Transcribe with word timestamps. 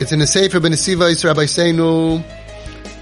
It's 0.00 0.12
in 0.12 0.20
the 0.20 0.28
Sefer 0.28 0.60
B'Nesiva 0.60 1.10
Yisrael 1.10 1.24
Rabbi 1.24 1.46
Seinu 1.46 2.22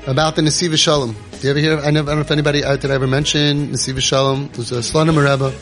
about 0.07 0.35
the 0.35 0.41
Nesivas 0.41 0.79
Shalom. 0.79 1.15
Do 1.31 1.39
you 1.43 1.51
ever 1.51 1.59
hear? 1.59 1.79
I, 1.79 1.91
don't 1.91 2.07
know 2.07 2.21
if 2.21 2.31
anybody 2.31 2.65
out 2.65 2.83
I 2.87 2.89
ever 2.89 3.07
mention 3.07 3.69
Nesivas 3.69 4.01
Shalom. 4.01 4.51
Was 4.57 4.73
a 4.73 4.77
Slonim 4.77 5.23
Rebbe. 5.23 5.55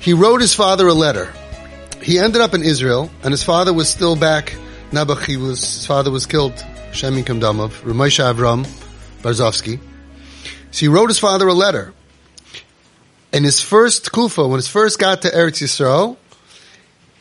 He 0.00 0.14
wrote 0.14 0.40
his 0.40 0.54
father 0.54 0.88
a 0.88 0.94
letter. 0.94 1.30
He 2.00 2.18
ended 2.18 2.40
up 2.40 2.54
in 2.54 2.62
Israel, 2.62 3.10
and 3.22 3.30
his 3.30 3.42
father 3.42 3.74
was 3.74 3.90
still 3.90 4.16
back. 4.16 4.54
Nebuch, 4.92 5.26
he 5.26 5.36
was, 5.36 5.60
his 5.60 5.86
father 5.86 6.10
was 6.10 6.24
killed. 6.24 6.64
Shem 6.92 7.12
Yinkum 7.12 7.38
Damov, 7.38 7.82
Ramosha 7.82 8.32
Avram 8.32 8.66
Barzovsky. 9.20 9.78
So 10.70 10.80
he 10.80 10.88
wrote 10.88 11.10
his 11.10 11.18
father 11.18 11.46
a 11.46 11.52
letter. 11.52 11.92
In 13.34 13.44
his 13.44 13.60
first 13.60 14.10
kufa, 14.10 14.48
when 14.48 14.58
he 14.58 14.66
first 14.66 14.98
got 14.98 15.20
to 15.20 15.28
Eretz 15.28 15.60
Yisrael, 15.60 16.16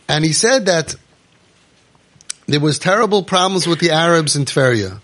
and 0.08 0.23
he 0.23 0.31
said 0.31 0.67
that 0.67 0.95
there 2.47 2.59
was 2.59 2.79
terrible 2.79 3.23
problems 3.23 3.67
with 3.67 3.79
the 3.79 3.91
Arabs 3.91 4.35
in 4.35 4.45
Tveria. 4.45 4.99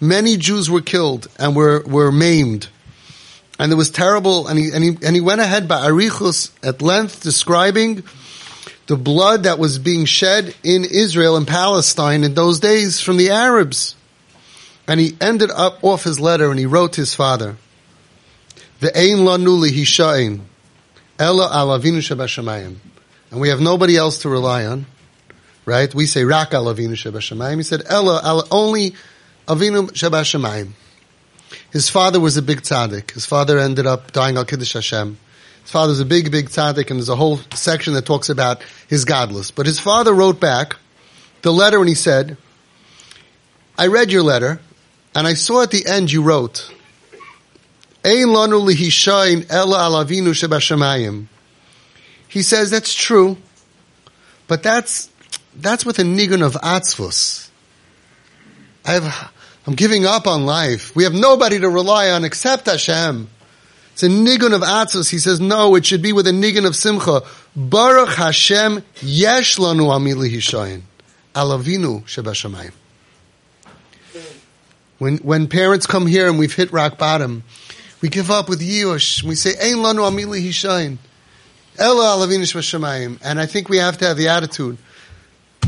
Many 0.00 0.36
Jews 0.36 0.70
were 0.70 0.80
killed 0.80 1.28
and 1.38 1.54
were, 1.54 1.82
were 1.86 2.10
maimed. 2.10 2.68
And 3.58 3.70
there 3.70 3.76
was 3.76 3.90
terrible, 3.90 4.48
and 4.48 4.58
he, 4.58 4.70
and 4.72 4.84
he, 4.84 4.98
and 5.02 5.14
he 5.14 5.20
went 5.20 5.40
ahead 5.40 5.68
by 5.68 5.86
Arichus 5.86 6.50
at 6.62 6.82
length 6.82 7.22
describing 7.22 8.02
the 8.86 8.96
blood 8.96 9.44
that 9.44 9.58
was 9.58 9.78
being 9.78 10.04
shed 10.04 10.54
in 10.62 10.84
Israel 10.84 11.36
and 11.36 11.46
Palestine 11.46 12.24
in 12.24 12.34
those 12.34 12.60
days 12.60 13.00
from 13.00 13.16
the 13.16 13.30
Arabs. 13.30 13.94
And 14.86 15.00
he 15.00 15.16
ended 15.20 15.50
up 15.50 15.82
off 15.82 16.04
his 16.04 16.20
letter 16.20 16.50
and 16.50 16.58
he 16.58 16.66
wrote 16.66 16.92
to 16.94 17.00
his 17.00 17.14
father, 17.14 17.56
the 18.80 18.96
Ein 18.96 19.18
lanuli 19.18 19.70
hishain, 19.70 20.40
ella 21.18 21.48
alavinu 21.48 21.98
shabashamayim. 21.98 22.76
And 23.30 23.40
we 23.40 23.48
have 23.48 23.60
nobody 23.60 23.96
else 23.96 24.20
to 24.20 24.28
rely 24.28 24.66
on, 24.66 24.86
right? 25.66 25.94
We 25.94 26.06
say 26.06 26.24
rak 26.24 26.52
alavinu 26.52 26.92
shabashamayim. 26.92 27.56
He 27.56 27.62
said 27.62 27.82
ella, 27.86 28.22
ella 28.24 28.44
only 28.50 28.94
avinu 29.46 29.90
shabashamayim. 29.90 30.70
His 31.70 31.90
father 31.90 32.18
was 32.18 32.36
a 32.36 32.42
big 32.42 32.62
tzaddik. 32.62 33.10
His 33.10 33.26
father 33.26 33.58
ended 33.58 33.86
up 33.86 34.12
dying 34.12 34.36
al 34.36 34.46
kiddush 34.46 34.72
Hashem. 34.72 35.18
His 35.62 35.70
father 35.70 35.90
was 35.90 36.00
a 36.00 36.06
big, 36.06 36.30
big 36.30 36.48
tzaddik, 36.48 36.90
and 36.90 36.98
there's 37.00 37.08
a 37.08 37.16
whole 37.16 37.38
section 37.52 37.94
that 37.94 38.06
talks 38.06 38.28
about 38.28 38.62
his 38.88 39.04
gadlus. 39.04 39.52
But 39.54 39.66
his 39.66 39.80
father 39.80 40.14
wrote 40.14 40.40
back 40.40 40.76
the 41.42 41.52
letter 41.52 41.78
and 41.78 41.88
he 41.88 41.94
said, 41.94 42.36
I 43.76 43.88
read 43.88 44.10
your 44.10 44.22
letter, 44.22 44.60
and 45.14 45.26
I 45.26 45.34
saw 45.34 45.62
at 45.62 45.70
the 45.70 45.84
end 45.86 46.10
you 46.10 46.22
wrote, 46.22 46.72
ela 48.04 48.48
alavinu 48.48 50.32
shebashamayim. 50.32 51.26
He 52.28 52.42
says 52.42 52.70
that's 52.70 52.94
true, 52.94 53.36
but 54.46 54.62
that's 54.62 55.10
that's 55.56 55.84
with 55.84 55.98
a 55.98 56.02
nigun 56.02 56.44
of 56.44 56.54
atzvus. 56.54 57.48
I've, 58.84 59.04
I'm 59.66 59.74
giving 59.74 60.06
up 60.06 60.26
on 60.26 60.46
life. 60.46 60.94
We 60.94 61.04
have 61.04 61.14
nobody 61.14 61.58
to 61.58 61.68
rely 61.68 62.10
on 62.10 62.24
except 62.24 62.66
Hashem. 62.66 63.28
It's 63.92 64.02
a 64.02 64.08
nigun 64.08 64.54
of 64.54 64.60
atzvus. 64.60 65.10
He 65.10 65.18
says 65.18 65.40
no, 65.40 65.74
it 65.74 65.86
should 65.86 66.02
be 66.02 66.12
with 66.12 66.26
a 66.26 66.32
nigun 66.32 66.66
of 66.66 66.76
simcha. 66.76 67.22
Baruch 67.56 68.10
Hashem 68.10 68.84
yesh 69.00 69.56
lanu 69.56 69.88
amil 69.88 70.28
lihishain 70.28 70.82
alavinu 71.34 72.04
shebashamayim. 72.04 72.72
When 74.98 75.18
when 75.18 75.48
parents 75.48 75.86
come 75.86 76.06
here 76.06 76.28
and 76.28 76.38
we've 76.38 76.54
hit 76.54 76.72
rock 76.72 76.96
bottom, 76.98 77.42
we 78.00 78.08
give 78.08 78.30
up 78.30 78.48
with 78.48 78.60
Yush. 78.60 79.22
We 79.22 79.34
say, 79.34 79.50
Ein 79.50 79.78
lanu 79.78 80.08
amili 80.08 80.46
hishain. 80.46 80.98
Ella 81.78 82.16
alavinish 82.16 82.54
v'shamayim. 82.54 83.18
And 83.22 83.40
I 83.40 83.46
think 83.46 83.68
we 83.68 83.78
have 83.78 83.98
to 83.98 84.06
have 84.06 84.16
the 84.16 84.28
attitude 84.28 84.78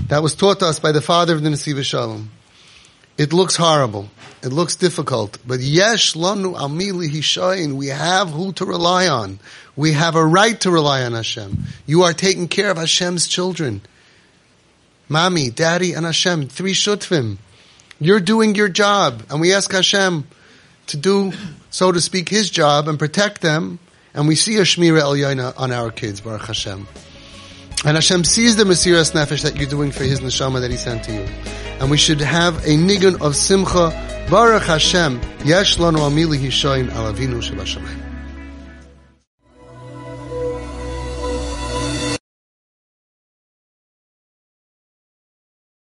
that 0.09 0.23
was 0.23 0.35
taught 0.35 0.61
to 0.61 0.67
us 0.67 0.81
by 0.81 0.93
the 0.93 1.03
father 1.03 1.35
of 1.35 1.43
the 1.43 1.51
Nesivas 1.51 1.85
Shalom. 1.85 2.31
It 3.19 3.33
looks 3.33 3.57
horrible. 3.57 4.09
It 4.43 4.49
looks 4.49 4.77
difficult. 4.77 5.39
But 5.47 5.61
yesh 5.61 6.15
lanu 6.15 6.57
amili 6.57 7.11
hishain. 7.11 7.75
We 7.75 7.89
have 7.89 8.31
who 8.31 8.53
to 8.55 8.65
rely 8.65 9.09
on. 9.09 9.41
We 9.77 9.93
have 9.93 10.15
a 10.15 10.25
right 10.25 10.59
to 10.61 10.71
rely 10.71 11.03
on 11.05 11.13
Hashem. 11.13 11.65
You 11.87 12.03
are 12.05 12.13
taking 12.13 12.49
care 12.49 12.71
of 12.71 12.79
Hashem's 12.79 13.27
children. 13.27 13.83
Mommy, 15.09 15.51
daddy, 15.51 15.95
and 15.95 16.07
Hashem. 16.07 16.49
Three 16.49 16.75
shutfim. 16.75 17.39
You're 18.01 18.21
doing 18.21 18.55
your 18.55 18.69
job. 18.69 19.25
And 19.31 19.41
we 19.41 19.53
ask 19.53 19.71
Hashem 19.73 20.27
to 20.89 20.97
do, 20.97 21.33
so 21.71 21.91
to 21.91 22.01
speak, 22.01 22.29
his 22.29 22.51
job 22.51 22.89
and 22.89 22.99
protect 22.99 23.41
them. 23.41 23.81
And 24.15 24.29
we 24.29 24.37
see 24.37 24.57
a 24.59 24.63
Shmira 24.63 25.01
El 25.01 25.55
on 25.59 25.73
our 25.73 25.91
kids, 25.91 26.21
Baruch 26.21 26.47
Hashem. 26.47 26.87
And 27.85 27.97
Hashem 27.97 28.25
sees 28.25 28.57
the 28.57 28.65
Mesiras 28.65 29.13
Nefesh 29.13 29.43
that 29.43 29.57
you're 29.57 29.69
doing 29.69 29.93
for 29.93 30.03
his 30.03 30.21
neshama 30.21 30.61
that 30.61 30.71
he 30.71 30.77
sent 30.77 31.05
to 31.05 31.13
you. 31.13 31.25
And 31.81 31.91
we 31.91 31.97
should 31.97 32.21
have 32.21 32.57
a 32.65 32.71
nigun 32.71 33.21
of 33.21 33.37
simcha, 33.37 33.91
Baruch 34.29 34.65
Hashem, 34.65 35.21
Yesh 35.45 35.79
lanu 35.79 35.99
amili 35.99 36.39
hishoin 36.39 36.89
alavinu 36.89 37.41
shabashamayim. 37.41 38.08